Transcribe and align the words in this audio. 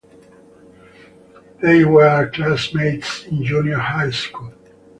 They 1.61 1.85
were 1.85 2.31
classmates 2.33 3.23
in 3.25 3.43
junior 3.45 3.77
high 3.77 4.09
school. 4.09 4.51